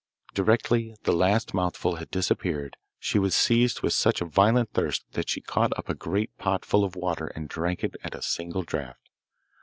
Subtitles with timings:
[0.33, 5.41] Directly the last mouthful had disappeared she was seized with such violent thirst that she
[5.41, 8.97] caught up a great pot full of water and drank it at a single draught.